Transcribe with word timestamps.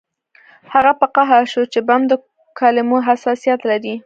هغه 0.73 0.91
په 0.99 1.07
قهر 1.15 1.43
شو 1.51 1.61
چې 1.73 1.79
بم 1.87 2.01
د 2.07 2.13
کلمو 2.59 2.97
حساسیت 3.07 3.59
لري 3.71 3.95